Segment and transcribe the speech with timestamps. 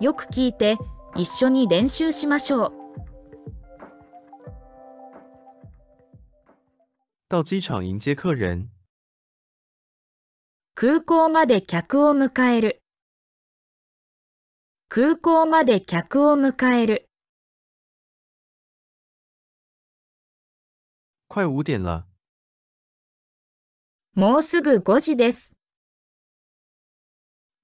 [0.00, 0.76] よく聞いて
[1.16, 2.72] 一緒に練習しましょう。
[7.28, 8.70] 到机场迎接客人。
[10.76, 12.80] 空港まで客を迎える。
[14.88, 17.08] 空港まで客を迎える。
[21.28, 22.06] 快五点了。
[24.14, 25.56] もうすぐ5時です。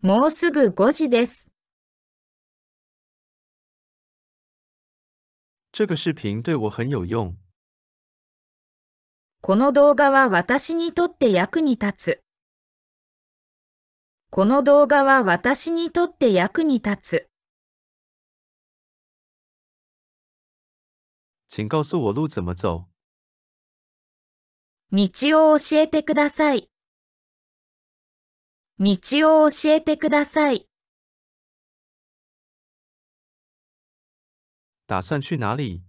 [0.03, 1.54] もうすぐ5時です。
[5.77, 7.37] 这个视频对我很有用。
[9.41, 12.23] この動画は私にとって役に立つ。
[14.31, 17.29] この動画は私にとって役に立つ。
[21.49, 22.87] 请告诉我路怎么走。
[24.93, 26.71] 道を教えてください。
[28.79, 30.69] 道を教えてください。
[34.88, 35.84] 打算去哪里？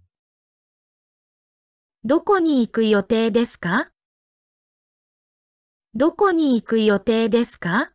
[2.03, 3.91] どこに行く予定ですか
[5.93, 7.91] どこに行く予定ですか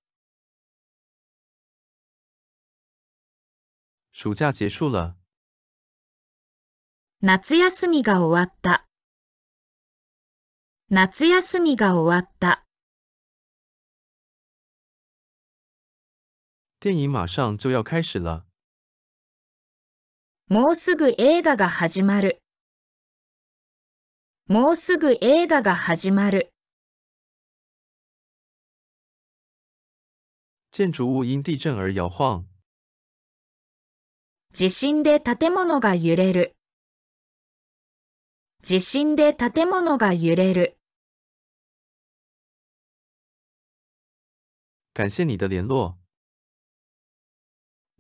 [4.13, 5.17] 暑假结束了。
[7.21, 8.87] 夏休みが終わった。
[10.91, 12.65] 夏休みが終わった。
[16.79, 18.47] 电影马上就要开始了。
[20.52, 22.42] もうすぐ映画が始まる。
[24.48, 26.52] もうすぐ映画が始まる。
[30.74, 32.44] 建筑物因地震而摇晃。
[34.52, 36.58] 地震で建物が揺れる。
[38.62, 40.78] 地震で建物が揺れる。
[44.94, 45.96] 感谢你的联络。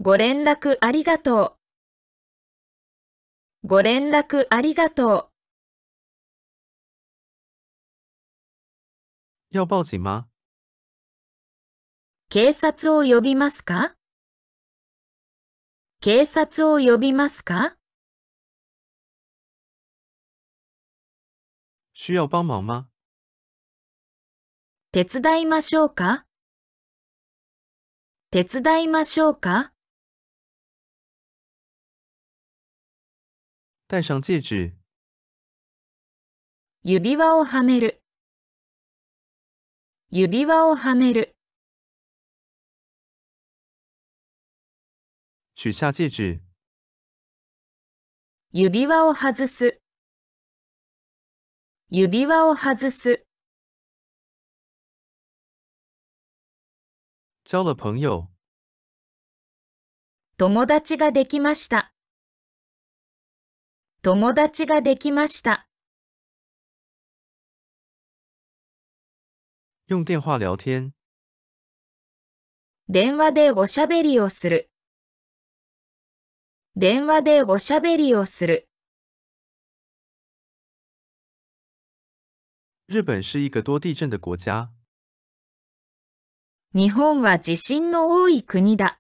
[0.02, 1.61] ご連絡ありがとう。
[3.64, 5.32] ご連絡ありがとう。
[9.52, 10.28] 要报警吗？
[12.30, 13.96] 警察を呼びますか？
[16.00, 17.78] 警察を呼びますか？
[21.94, 22.88] 需要帮忙吗？
[24.92, 26.26] 手伝いましょうか？
[28.32, 29.72] 手伝いましょうか？
[33.92, 34.74] 戴上戒指。
[36.82, 38.02] 指輪をはめる。
[40.10, 41.36] 指輪をはめる。
[45.62, 46.40] 取下戒指。
[48.54, 49.82] 指輪を外す。
[51.90, 53.26] 指輪を外す。
[57.44, 58.30] 交了朋友。
[60.38, 61.91] 友達ができました。
[64.04, 65.68] 友達ができました。
[69.86, 70.92] 用电话聊天。
[72.90, 74.72] 電話でおしゃべりをする。
[76.76, 78.68] 電話でおしゃべりをする。
[82.90, 84.72] 日本是一个多地震的国家。
[86.74, 89.00] 日本は地震の多い国だ。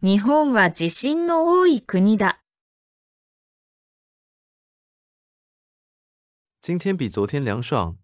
[0.00, 2.40] 日本は地震の多い国だ。
[6.68, 7.96] 今天比昨天凉爽。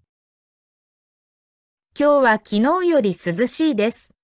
[1.96, 4.14] 今日は昨日より涼しいです。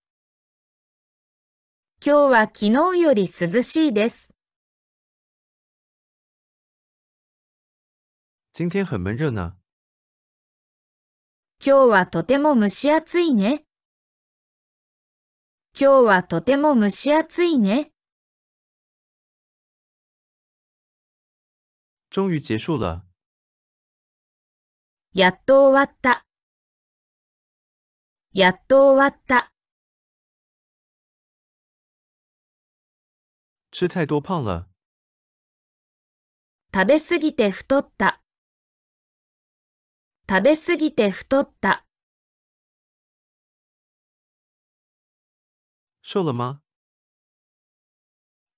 [2.00, 4.32] 今日は昨日より涼しいです。
[8.52, 9.56] 今天很闷热呢。
[11.58, 13.64] 今日はとても蒸し暑いね。
[15.76, 17.90] 今日はとても蒸し暑いね。
[22.10, 23.07] 终于结束了。
[25.14, 26.24] やっと終わった。
[28.32, 29.52] やっと終わった。
[33.72, 34.68] 吃太多胖了。
[36.74, 38.22] 食べすぎて太った。
[40.28, 41.86] 食べすぎて太った。
[46.02, 46.60] 瘦了吗？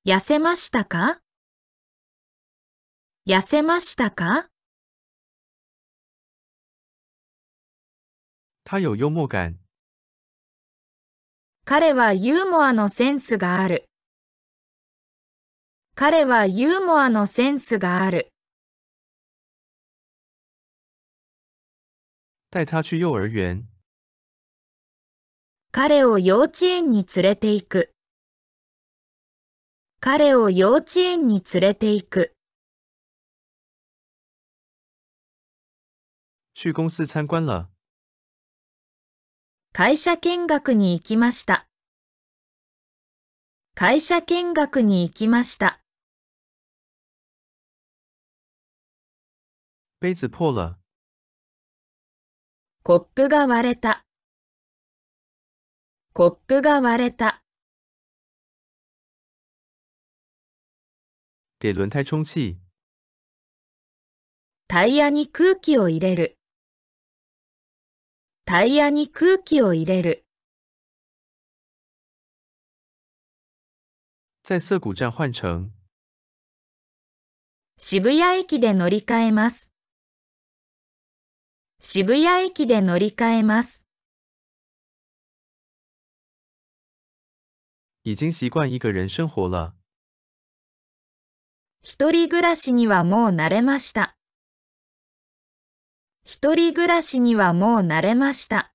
[0.05, 1.23] 痩せましたか？
[3.27, 4.50] 痩せましたか？
[8.71, 9.59] 他有幽默感。
[11.65, 13.89] 彼はユーモアのセンスがある。
[15.97, 18.31] 彼はユーモアのセンスがある。
[22.53, 23.67] 带他去幼儿园。
[25.73, 27.93] 彼を幼稚園に連れて行く。
[29.99, 32.35] 彼を幼稚園に連れて行く。
[36.55, 37.80] 去公司参观了。
[39.73, 41.69] 会社見学に行きました。
[43.77, 45.81] 会社見学に行きました。
[50.01, 50.77] 杯子破了。
[52.83, 54.05] コップが割れた。
[56.15, 57.45] コップが割れた。
[61.61, 62.59] 给轮胎充气。
[64.67, 66.40] タイヤに空気を入れる。
[68.51, 70.25] タイヤに空気を入れる。
[74.43, 75.71] 在涩谷站换乘。
[77.79, 79.71] 渋谷駅で乗り換えます。
[81.79, 83.87] 渋谷駅で乗り換えます。
[88.03, 89.77] 已经习惯一个人生活了。
[91.85, 94.17] 一人暮らしにはもう慣れました。
[96.33, 98.73] 一人暮らしにはもう慣れました。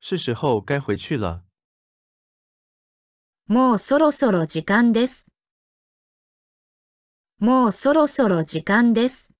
[0.00, 1.44] 是时候该回去了。
[3.46, 5.28] もうそろそろ時間です。
[7.38, 9.32] もうそろそろ時間です。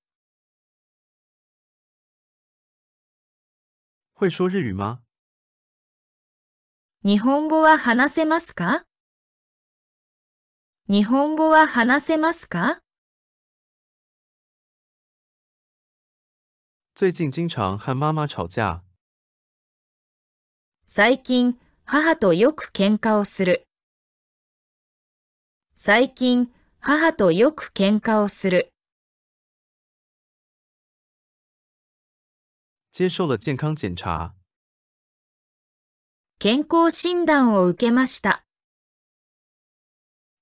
[4.14, 5.00] 会说日语吗？
[7.02, 8.84] 日本語は話せますか？
[10.88, 12.80] 日本語は話せますか？
[17.00, 18.82] 最近经常和妈妈吵架。
[20.84, 23.68] 最近、母とよく喧嘩をする。
[25.76, 28.72] 最近、母とよく喧嘩をする。
[32.90, 34.34] 接受了健康检查。
[36.40, 38.42] 健康診断を受けました。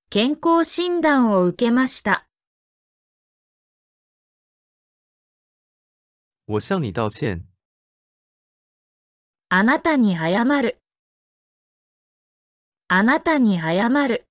[0.08, 2.25] 健康診断を受けました。
[6.45, 7.47] 我向你道歉。
[9.49, 10.81] あなたに謝る。
[12.87, 14.27] あなたに謝る。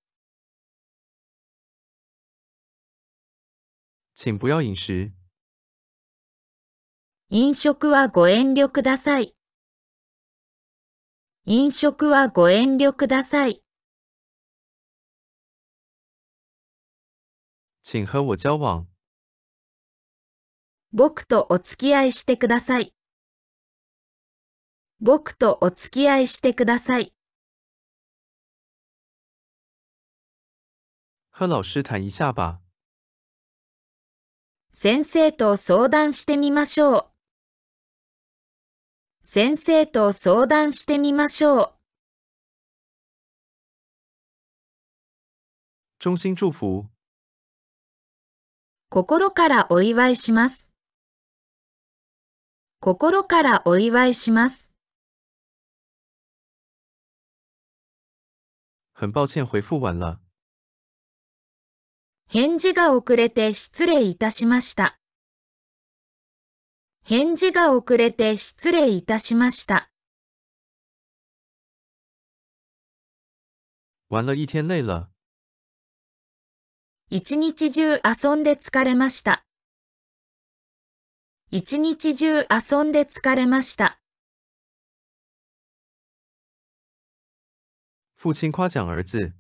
[4.15, 5.12] 请不要饮食。
[7.31, 9.35] 飲食はご遠慮ください。
[11.47, 13.62] 飲食はご遠慮ください。
[17.83, 18.87] 请和我交往。
[20.98, 22.94] 僕とお付き合いしてください。
[25.02, 27.14] 僕とお付き合いしてください。
[31.38, 32.62] 和老师谈一下吧。
[34.72, 37.06] 先生と相談してみましょう。
[39.22, 41.74] 先生と相談してみましょう。
[46.00, 46.86] 衷心祝福。
[48.90, 50.65] 心からお祝いします。
[52.80, 54.72] 心からお祝いします。
[58.94, 60.19] 很抱歉回复晚了。
[62.27, 65.00] 返事が遅れて失礼いたしました。
[67.04, 69.92] 返事が遅れて失礼いたしました。
[74.10, 75.10] 玩了一天累了。
[77.10, 79.46] 一日中遊んで疲れました。
[81.52, 84.00] 一日中遊んで疲れました。
[88.18, 89.32] 父亲夸奖儿子。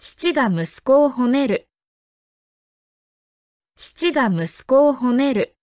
[0.00, 1.68] 父が息子を褒める。
[3.76, 5.56] 父が息子を褒める。